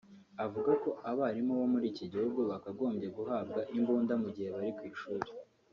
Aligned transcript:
avuga 0.45 0.71
ko 0.83 0.89
abarimu 1.11 1.51
bo 1.59 1.65
muri 1.73 1.85
iki 1.91 2.05
gihugu 2.11 2.39
bakagombye 2.49 3.07
guhabwa 3.17 3.61
imbunda 3.77 4.13
mu 4.23 4.29
gihe 4.35 4.49
bari 4.55 4.69
ku 4.77 4.83
ishuli 4.93 5.29